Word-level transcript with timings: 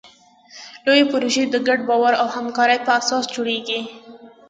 لویې 0.85 1.09
پروژې 1.11 1.43
د 1.47 1.55
ګډ 1.67 1.79
باور 1.89 2.13
او 2.21 2.27
همکارۍ 2.35 2.79
په 2.85 2.91
اساس 2.99 3.23
جوړېږي. 3.33 3.79